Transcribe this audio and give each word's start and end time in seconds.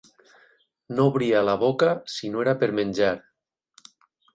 No 1.01 1.05
obria 1.11 1.43
la 1.49 1.57
boca 1.67 1.93
si 2.17 2.33
no 2.33 2.43
era 2.49 2.59
per 2.65 2.75
menjar. 2.83 3.15